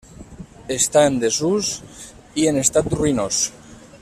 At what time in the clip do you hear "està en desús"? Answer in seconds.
0.75-1.71